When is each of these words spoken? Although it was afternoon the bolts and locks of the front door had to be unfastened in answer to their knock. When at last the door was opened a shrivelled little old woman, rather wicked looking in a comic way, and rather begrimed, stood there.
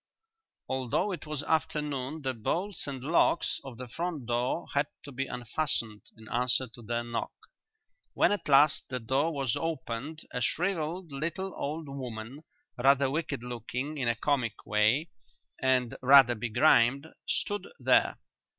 Although 0.67 1.11
it 1.11 1.27
was 1.27 1.43
afternoon 1.43 2.23
the 2.23 2.33
bolts 2.33 2.87
and 2.87 3.03
locks 3.03 3.61
of 3.63 3.77
the 3.77 3.87
front 3.87 4.25
door 4.25 4.65
had 4.73 4.87
to 5.03 5.11
be 5.11 5.27
unfastened 5.27 6.01
in 6.17 6.27
answer 6.29 6.67
to 6.73 6.81
their 6.81 7.03
knock. 7.03 7.31
When 8.15 8.31
at 8.31 8.47
last 8.49 8.89
the 8.89 8.99
door 8.99 9.31
was 9.31 9.55
opened 9.55 10.23
a 10.31 10.41
shrivelled 10.41 11.11
little 11.11 11.53
old 11.55 11.87
woman, 11.87 12.39
rather 12.79 13.11
wicked 13.11 13.43
looking 13.43 13.99
in 13.99 14.07
a 14.07 14.15
comic 14.15 14.65
way, 14.65 15.11
and 15.61 15.95
rather 16.01 16.33
begrimed, 16.33 17.05
stood 17.27 17.67
there. 17.77 18.17